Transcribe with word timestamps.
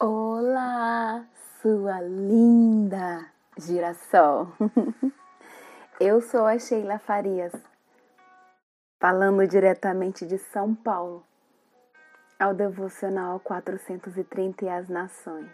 Olá, 0.00 1.26
sua 1.60 2.00
linda 2.00 3.26
girassol. 3.58 4.46
Eu 5.98 6.20
sou 6.20 6.46
a 6.46 6.56
Sheila 6.56 7.00
Farias, 7.00 7.52
falando 9.00 9.44
diretamente 9.44 10.24
de 10.24 10.38
São 10.38 10.72
Paulo, 10.72 11.26
ao 12.38 12.54
devocional 12.54 13.40
430 13.40 14.66
e 14.66 14.68
as 14.68 14.88
Nações. 14.88 15.50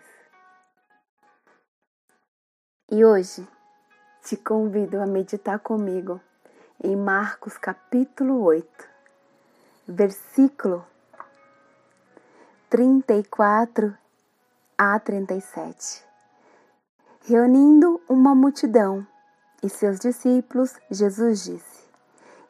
E 2.93 3.03
hoje 3.03 3.49
te 4.25 4.37
convido 4.37 5.01
a 5.01 5.07
meditar 5.07 5.59
comigo 5.59 6.21
em 6.83 6.95
Marcos 6.95 7.57
capítulo 7.57 8.43
8, 8.43 8.69
versículo 9.89 10.85
34 12.69 14.04
a 14.93 14.99
37. 14.99 16.05
Reunindo 17.27 18.03
uma 18.07 18.35
multidão 18.35 19.07
e 19.63 19.69
seus 19.71 19.99
discípulos, 19.99 20.79
Jesus 20.91 21.45
disse: 21.45 21.89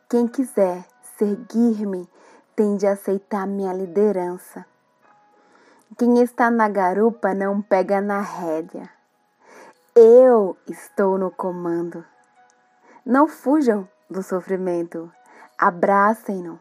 Quem 0.08 0.26
quiser 0.26 0.84
seguir-me 1.16 2.08
tem 2.56 2.76
de 2.76 2.88
aceitar 2.88 3.46
minha 3.46 3.72
liderança. 3.72 4.66
Quem 5.96 6.20
está 6.22 6.50
na 6.50 6.68
garupa 6.68 7.32
não 7.34 7.62
pega 7.62 8.00
na 8.00 8.20
rédea. 8.20 8.90
Eu 9.94 10.56
estou 10.66 11.16
no 11.16 11.30
comando. 11.30 12.04
Não 13.06 13.28
fujam 13.28 13.88
do 14.10 14.24
sofrimento, 14.24 15.08
abracem-no. 15.56 16.58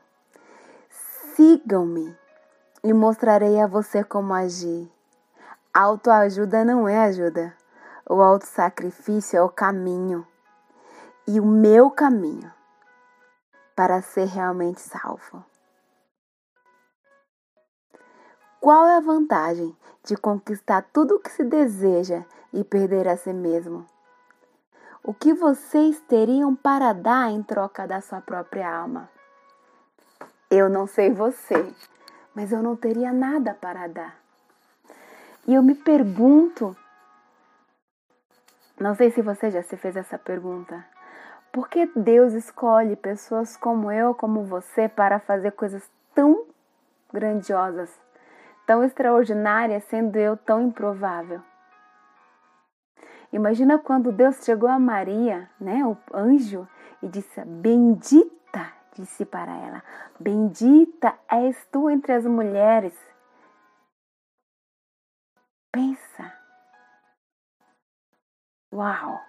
Sigam-me 1.36 2.16
e 2.83 2.94
mostrarei 2.94 3.59
a 3.59 3.66
você 3.66 4.03
como 4.03 4.36
agir. 4.36 4.94
Autoajuda 5.76 6.64
não 6.64 6.88
é 6.88 7.00
ajuda. 7.00 7.58
O 8.08 8.22
autossacrifício 8.22 9.38
é 9.38 9.42
o 9.42 9.50
caminho. 9.50 10.24
E 11.28 11.40
o 11.40 11.46
meu 11.48 11.90
caminho 11.90 12.54
para 13.76 14.00
ser 14.00 14.26
realmente 14.26 14.80
salvo. 14.82 15.44
Qual 18.62 18.86
é 18.86 18.98
a 18.98 19.00
vantagem 19.00 19.76
de 20.04 20.16
conquistar 20.16 20.86
tudo 20.94 21.16
o 21.16 21.20
que 21.20 21.32
se 21.32 21.44
deseja 21.44 22.24
e 22.54 22.64
perder 22.64 23.08
a 23.08 23.18
si 23.18 23.34
mesmo? 23.34 23.84
O 25.04 25.12
que 25.12 25.34
vocês 25.34 26.00
teriam 26.02 26.56
para 26.56 26.94
dar 26.94 27.32
em 27.32 27.42
troca 27.42 27.88
da 27.88 28.00
sua 28.00 28.22
própria 28.22 28.72
alma? 28.72 29.10
Eu 30.52 30.70
não 30.70 30.86
sei 30.86 31.12
você, 31.12 31.74
mas 32.36 32.52
eu 32.52 32.62
não 32.62 32.76
teria 32.76 33.12
nada 33.12 33.56
para 33.56 33.88
dar. 33.88 34.23
E 35.45 35.53
eu 35.53 35.61
me 35.61 35.75
pergunto, 35.75 36.75
não 38.80 38.95
sei 38.95 39.11
se 39.11 39.22
você 39.22 39.52
já 39.52 39.61
se 39.61 39.75
fez 39.75 39.97
essa 39.97 40.17
pergunta, 40.17 40.86
por 41.52 41.67
que 41.67 41.86
Deus 41.95 42.33
escolhe 42.33 42.95
pessoas 42.95 43.58
como 43.58 43.91
eu, 43.91 44.16
como 44.16 44.44
você, 44.44 44.88
para 44.88 45.19
fazer 45.19 45.52
coisas 45.52 45.83
tão 46.16 46.45
grandiosas, 47.11 47.94
tão 48.66 48.83
extraordinárias, 48.83 49.83
sendo 49.83 50.17
eu 50.17 50.38
tão 50.38 50.61
improvável? 50.61 51.41
Imagina 53.33 53.77
quando 53.77 54.11
Deus 54.11 54.44
chegou 54.45 54.69
a 54.69 54.80
Maria, 54.80 55.49
né, 55.59 55.86
o 55.86 55.97
anjo, 56.14 56.66
e 57.02 57.08
disse: 57.08 57.44
Bendita, 57.44 58.71
disse 58.95 59.25
para 59.25 59.52
ela, 59.52 59.83
bendita 60.19 61.14
és 61.30 61.66
tu 61.71 61.89
entre 61.89 62.14
as 62.14 62.25
mulheres 62.25 62.94
Pensa. 65.73 66.32
Uau! 68.72 69.20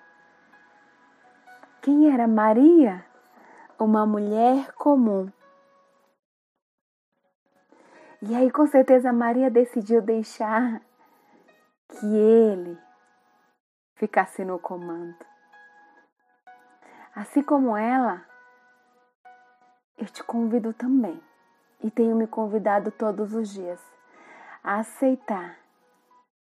Quem 1.81 2.13
era 2.13 2.29
Maria? 2.29 3.03
Uma 3.79 4.05
mulher 4.05 4.71
comum. 4.75 5.33
E 8.21 8.35
aí, 8.35 8.51
com 8.51 8.67
certeza, 8.67 9.11
Maria 9.11 9.51
decidiu 9.51 10.03
deixar 10.03 10.83
que 11.89 12.07
ele 12.15 12.79
ficasse 13.97 14.45
no 14.45 14.59
comando. 14.59 15.17
Assim 17.15 17.43
como 17.43 17.75
ela, 17.75 18.23
eu 19.97 20.07
te 20.07 20.23
convido 20.23 20.75
também, 20.75 21.23
e 21.83 21.91
tenho 21.91 22.15
me 22.15 22.27
convidado 22.27 22.91
todos 22.91 23.35
os 23.35 23.49
dias, 23.49 23.81
a 24.63 24.81
aceitar 24.81 25.64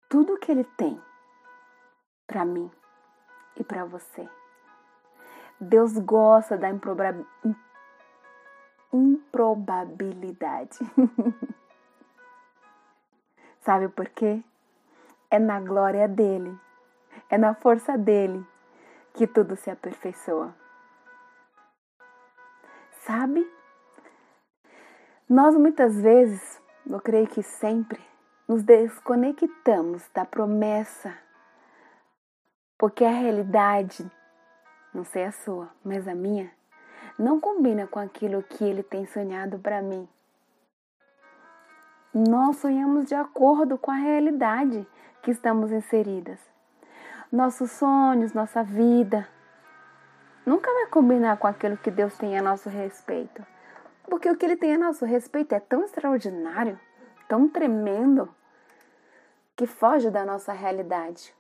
tudo 0.10 0.38
que 0.38 0.52
Ele 0.52 0.64
tem 0.64 1.02
para 2.28 2.46
mim 2.46 2.70
e 3.58 3.64
para 3.64 3.86
você. 3.86 4.28
Deus 5.60 5.98
gosta 5.98 6.58
da 6.58 6.70
improbabilidade. 8.92 10.80
Sabe 13.62 13.90
por 13.90 14.10
quê? 14.10 14.44
É 15.30 15.40
na 15.40 15.60
glória 15.60 16.08
dele, 16.08 16.56
é 17.30 17.38
na 17.38 17.56
força 17.56 17.98
dele 17.98 18.46
que 19.14 19.26
tudo 19.26 19.56
se 19.56 19.72
aperfeiçoa. 19.72 20.56
Sabe? 23.06 23.50
Nós 25.28 25.56
muitas 25.56 26.00
vezes, 26.00 26.62
eu 26.88 27.02
creio 27.02 27.28
que 27.28 27.42
sempre, 27.42 28.00
nos 28.48 28.62
desconectamos 28.64 30.08
da 30.14 30.24
promessa, 30.24 31.14
porque 32.78 33.04
a 33.04 33.10
realidade, 33.10 34.10
não 34.94 35.04
sei 35.04 35.26
a 35.26 35.32
sua, 35.32 35.70
mas 35.84 36.08
a 36.08 36.14
minha, 36.14 36.52
não 37.18 37.40
combina 37.40 37.88
com 37.88 38.00
aquilo 38.00 38.44
que 38.44 38.64
ele 38.64 38.84
tem 38.84 39.06
sonhado 39.08 39.58
para 39.58 39.82
mim. 39.82 40.08
Nós 42.14 42.58
sonhamos 42.58 43.06
de 43.06 43.16
acordo 43.16 43.78
com 43.78 43.92
a 43.92 43.96
realidade 43.96 44.88
que 45.22 45.32
estamos 45.32 45.72
inseridas. 45.72 46.40
Nossos 47.32 47.72
sonhos, 47.72 48.32
nossa 48.34 48.64
vida, 48.64 49.28
nunca 50.46 50.72
vai 50.72 50.86
combinar 50.88 51.38
com 51.38 51.48
aquilo 51.48 51.78
que 51.78 51.90
Deus 51.90 52.16
tem 52.18 52.38
a 52.38 52.42
nosso 52.42 52.70
respeito. 52.70 53.46
Porque 54.08 54.30
o 54.30 54.38
que 54.38 54.46
Ele 54.46 54.56
tem 54.56 54.76
a 54.76 54.78
nosso 54.78 55.04
respeito 55.04 55.56
é 55.56 55.60
tão 55.60 55.84
extraordinário 55.84 56.80
tão 57.28 57.48
tremendo 57.48 58.34
que 59.56 59.66
foge 59.66 60.10
da 60.10 60.26
nossa 60.26 60.54
realidade. 60.54 61.34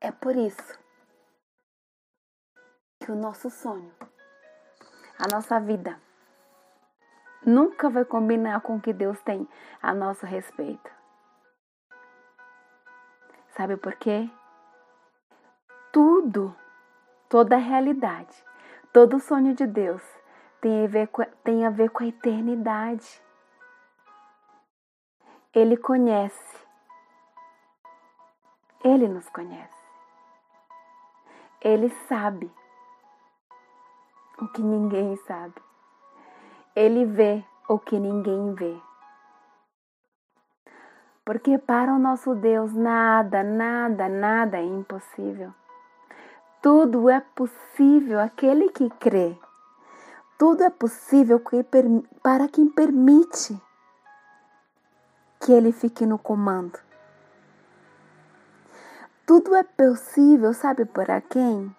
É 0.00 0.10
por 0.10 0.34
isso 0.34 0.78
que 3.00 3.10
o 3.10 3.16
nosso 3.16 3.50
sonho, 3.50 3.92
a 5.18 5.32
nossa 5.32 5.60
vida, 5.60 6.00
nunca 7.44 7.88
vai 7.88 8.04
combinar 8.04 8.60
com 8.60 8.76
o 8.76 8.80
que 8.80 8.92
Deus 8.92 9.20
tem 9.22 9.48
a 9.80 9.94
nosso 9.94 10.26
respeito. 10.26 10.90
Sabe 13.50 13.76
por 13.76 13.94
quê? 13.96 14.30
Tudo, 15.92 16.56
toda 17.28 17.56
a 17.56 17.58
realidade, 17.58 18.42
todo 18.92 19.16
o 19.16 19.20
sonho 19.20 19.54
de 19.54 19.66
Deus 19.66 20.02
tem 20.60 20.84
a 20.84 20.88
ver 20.88 21.08
com, 21.08 21.22
tem 21.44 21.66
a, 21.66 21.70
ver 21.70 21.90
com 21.90 22.02
a 22.02 22.06
eternidade. 22.06 23.22
Ele 25.54 25.76
conhece. 25.76 26.66
Ele 28.82 29.06
nos 29.06 29.28
conhece. 29.28 29.82
Ele 31.60 31.90
sabe 32.08 32.50
o 34.40 34.48
que 34.48 34.62
ninguém 34.62 35.14
sabe. 35.26 35.60
Ele 36.74 37.04
vê 37.04 37.44
o 37.68 37.78
que 37.78 37.98
ninguém 37.98 38.54
vê. 38.54 38.80
Porque 41.22 41.58
para 41.58 41.92
o 41.92 41.98
nosso 41.98 42.34
Deus 42.34 42.72
nada, 42.72 43.42
nada, 43.42 44.08
nada 44.08 44.56
é 44.56 44.64
impossível. 44.64 45.52
Tudo 46.62 47.10
é 47.10 47.20
possível 47.20 48.20
aquele 48.20 48.70
que 48.70 48.88
crê. 48.88 49.38
Tudo 50.38 50.64
é 50.64 50.70
possível 50.70 51.38
para 52.22 52.48
quem 52.48 52.70
permite 52.70 53.60
que 55.44 55.52
ele 55.52 55.72
fique 55.72 56.06
no 56.06 56.18
comando. 56.18 56.78
Tudo 59.26 59.56
é 59.56 59.64
possível, 59.64 60.54
sabe 60.54 60.84
para 60.84 61.20
quem? 61.20 61.74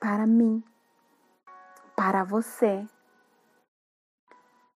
Para 0.00 0.26
mim, 0.26 0.64
para 1.94 2.24
você. 2.24 2.86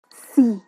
Se 0.09 0.61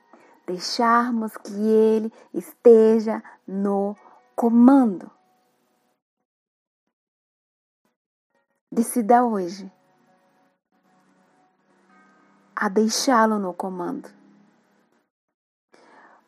deixarmos 0.46 1.36
que 1.38 1.54
ele 1.54 2.14
esteja 2.32 3.24
no 3.48 3.98
comando. 4.36 5.10
Decida 8.72 9.24
hoje 9.26 9.72
a 12.56 12.70
deixá-lo 12.70 13.38
no 13.38 13.54
comando. 13.54 14.10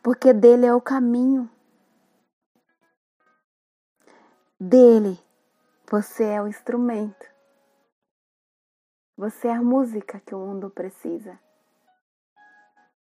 Porque 0.04 0.34
dele 0.34 0.66
é 0.66 0.74
o 0.74 0.82
caminho. 0.82 1.50
Dele 4.60 5.18
você 5.90 6.26
é 6.26 6.42
o 6.42 6.48
instrumento. 6.48 7.26
Você 9.16 9.48
é 9.48 9.54
a 9.54 9.62
música 9.62 10.20
que 10.20 10.36
o 10.36 10.40
mundo 10.40 10.70
precisa. 10.70 11.40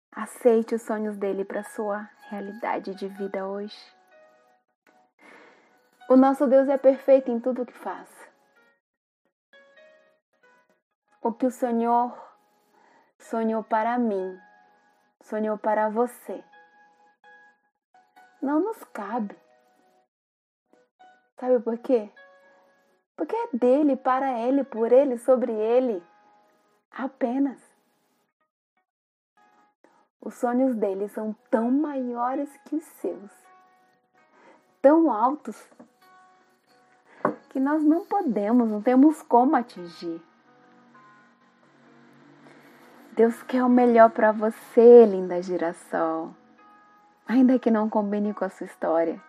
Aceite 0.10 0.76
os 0.76 0.82
sonhos 0.82 1.18
dele 1.18 1.44
para 1.44 1.64
sua 1.64 2.10
realidade 2.30 2.96
de 2.96 3.10
vida 3.10 3.46
hoje. 3.46 3.78
O 6.10 6.16
nosso 6.16 6.48
Deus 6.48 6.70
é 6.70 6.78
perfeito 6.78 7.30
em 7.30 7.42
tudo 7.42 7.64
o 7.64 7.66
que 7.66 7.78
faz. 7.78 8.10
O 11.22 11.34
que 11.34 11.46
o 11.46 11.52
Senhor 11.52 12.31
sonhou 13.32 13.64
para 13.64 13.98
mim, 13.98 14.38
sonhou 15.22 15.58
para 15.58 15.88
você, 15.88 16.44
não 18.42 18.60
nos 18.60 18.84
cabe. 18.84 19.34
Sabe 21.40 21.60
por 21.62 21.78
quê? 21.78 22.12
Porque 23.16 23.34
é 23.34 23.48
dele, 23.54 23.96
para 23.96 24.38
ele, 24.38 24.66
por 24.66 24.92
ele, 24.92 25.18
sobre 25.18 25.54
ele. 25.54 26.04
Apenas. 26.92 27.58
Os 30.20 30.36
sonhos 30.36 30.76
dele 30.76 31.08
são 31.08 31.34
tão 31.50 31.72
maiores 31.72 32.50
que 32.66 32.76
os 32.76 32.84
seus, 32.84 33.32
tão 34.82 35.10
altos, 35.10 35.58
que 37.50 37.60
nós 37.62 37.82
não 37.82 38.06
podemos, 38.06 38.70
não 38.70 38.82
temos 38.82 39.22
como 39.24 39.56
atingir. 39.56 40.22
Deus 43.14 43.44
quer 43.44 43.62
o 43.62 43.68
melhor 43.68 44.10
para 44.10 44.32
você, 44.32 45.06
linda 45.06 45.42
girassol. 45.42 46.34
Ainda 47.28 47.60
que 47.60 47.70
não 47.70 47.90
combine 47.90 48.34
com 48.34 48.46
a 48.46 48.50
sua 48.50 48.66
história, 48.66 49.22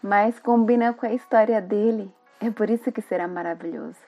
mas 0.00 0.38
combina 0.38 0.94
com 0.94 1.06
a 1.06 1.12
história 1.12 1.60
dele. 1.60 2.14
É 2.40 2.50
por 2.50 2.70
isso 2.70 2.92
que 2.92 3.02
será 3.02 3.26
maravilhoso. 3.26 3.98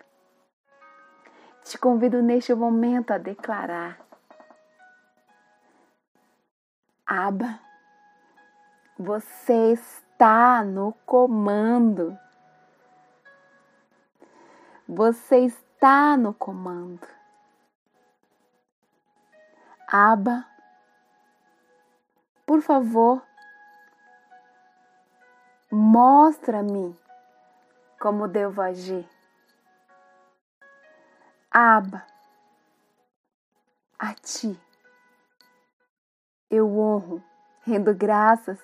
Te 1.64 1.76
convido 1.76 2.22
neste 2.22 2.54
momento 2.54 3.10
a 3.10 3.18
declarar: 3.18 3.98
Aba, 7.04 7.58
você 8.96 9.72
está 9.72 10.62
no 10.62 10.92
comando. 11.04 12.16
Você 14.86 15.38
está 15.40 16.16
no 16.16 16.32
comando. 16.32 17.17
Aba, 19.90 20.46
por 22.44 22.60
favor, 22.60 23.22
mostra-me 25.70 26.94
como 27.98 28.28
devo 28.28 28.60
agir. 28.60 29.08
Aba, 31.50 32.06
a 33.98 34.12
ti 34.14 34.60
eu 36.50 36.78
honro, 36.78 37.22
rendo 37.62 37.94
graças 37.94 38.58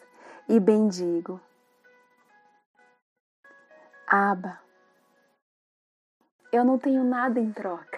e 0.49 0.59
bendigo. 0.61 1.41
Aba, 4.07 4.61
eu 6.53 6.65
não 6.65 6.79
tenho 6.79 7.03
nada 7.03 7.41
em 7.41 7.51
troca, 7.51 7.94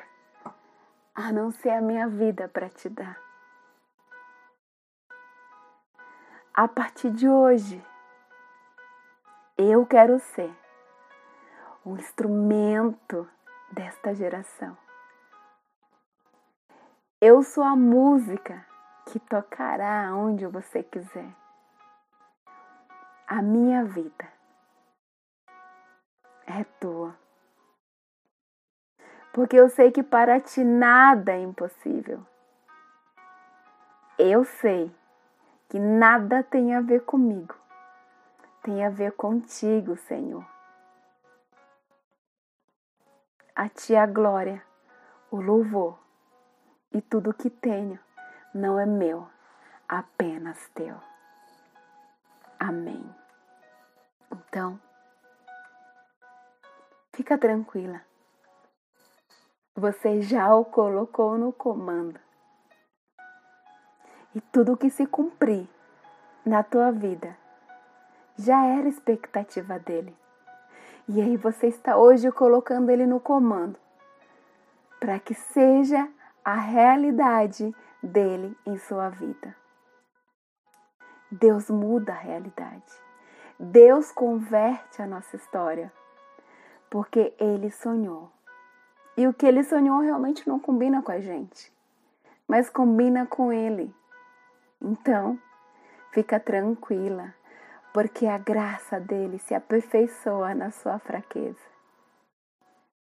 a 1.17 1.33
não 1.33 1.51
ser 1.51 1.71
a 1.71 1.81
minha 1.81 2.07
vida 2.07 2.47
para 2.47 2.69
te 2.69 2.91
dar. 2.91 3.19
A 6.53 6.69
partir 6.69 7.11
de 7.11 7.27
hoje, 7.27 7.83
eu 9.57 9.87
quero 9.87 10.19
ser 10.21 10.55
o 11.85 11.97
instrumento 11.97 13.29
desta 13.73 14.15
geração. 14.15 14.77
Eu 17.19 17.43
sou 17.43 17.65
a 17.65 17.75
música 17.75 18.67
que 19.07 19.19
tocará 19.19 20.15
onde 20.15 20.47
você 20.47 20.83
quiser. 20.83 21.35
A 23.27 23.41
minha 23.41 23.85
vida 23.85 24.29
é 26.47 26.63
tua. 26.79 27.26
Porque 29.37 29.55
eu 29.55 29.69
sei 29.69 29.93
que 29.93 30.03
para 30.03 30.41
ti 30.41 30.65
nada 30.65 31.33
é 31.33 31.39
impossível. 31.39 32.27
Eu 34.19 34.47
sei 34.47 34.91
que 35.69 35.79
nada 35.79 36.43
tem 36.43 36.75
a 36.75 36.81
ver 36.81 37.05
comigo, 37.05 37.55
tem 38.63 38.83
a 38.83 38.89
ver 38.89 39.13
contigo, 39.13 39.95
Senhor. 39.95 40.43
A 43.55 43.69
ti 43.69 43.95
a 43.95 44.07
glória, 44.07 44.63
o 45.31 45.39
louvor 45.39 45.99
e 46.91 47.03
tudo 47.03 47.35
que 47.35 47.51
tenho 47.51 47.99
não 48.55 48.81
é 48.81 48.87
meu, 48.87 49.29
apenas 49.87 50.67
teu. 50.71 50.97
Amém. 52.59 53.05
Então, 54.33 54.81
fica 57.13 57.37
tranquila. 57.37 58.01
Você 59.77 60.23
já 60.23 60.55
o 60.55 60.65
colocou 60.65 61.37
no 61.37 61.53
comando. 61.53 62.19
E 64.35 64.41
tudo 64.41 64.77
que 64.77 64.89
se 64.89 65.05
cumprir 65.07 65.69
na 66.47 66.63
tua 66.63 66.91
vida 66.91 67.37
já 68.39 68.65
era 68.65 68.89
expectativa 68.89 69.79
dele. 69.79 70.17
E 71.07 71.21
aí 71.21 71.37
você 71.37 71.67
está 71.67 71.95
hoje 71.95 72.33
colocando 72.33 72.89
ele 72.89 73.07
no 73.07 73.21
comando 73.21 73.79
para 74.99 75.19
que 75.19 75.35
seja 75.35 76.09
a 76.43 76.55
realidade 76.55 77.71
dele 78.03 78.57
em 78.65 78.79
sua 78.79 79.11
vida. 79.11 79.55
Deus 81.31 81.69
muda 81.69 82.13
a 82.13 82.19
realidade. 82.19 82.93
Deus 83.61 84.11
converte 84.11 85.03
a 85.03 85.07
nossa 85.07 85.37
história, 85.37 85.93
porque 86.89 87.35
ele 87.39 87.71
sonhou. 87.71 88.36
E 89.17 89.27
o 89.27 89.33
que 89.33 89.47
ele 89.47 89.65
sonhou 89.65 90.01
realmente 90.01 90.47
não 90.49 90.59
combina 90.59 91.03
com 91.03 91.11
a 91.11 91.21
gente, 91.21 91.73
mas 92.47 92.69
combina 92.69 93.27
com 93.27 93.53
ele. 93.53 93.95
Então, 94.81 95.39
fica 96.13 96.39
tranquila, 96.39 97.35
porque 97.93 98.27
a 98.27 98.37
graça 98.37 99.01
dele 99.01 99.39
se 99.39 99.55
aperfeiçoa 99.55 100.55
na 100.55 100.71
sua 100.71 100.99
fraqueza. 100.99 101.65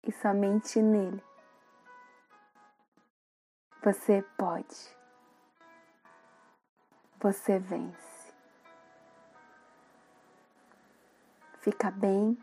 E 0.05 0.13
somente 0.13 0.81
nele 0.81 1.23
você 3.85 4.25
pode. 4.39 4.97
Você 7.21 7.59
vence. 7.59 8.33
Fica 11.61 11.91
bem 11.91 12.39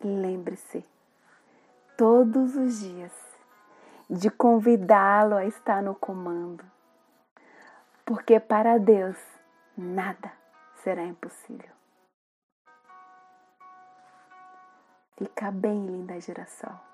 e 0.00 0.06
lembre-se 0.06 0.84
todos 1.96 2.56
os 2.56 2.80
dias 2.80 3.12
de 4.08 4.30
convidá-lo 4.30 5.36
a 5.36 5.44
estar 5.44 5.82
no 5.82 5.94
comando. 5.94 6.64
Porque 8.04 8.38
para 8.38 8.78
Deus 8.78 9.16
nada 9.76 10.32
será 10.82 11.04
impossível. 11.04 11.72
Fica 15.16 15.50
bem, 15.50 15.86
linda 15.86 16.20
girassol. 16.20 16.93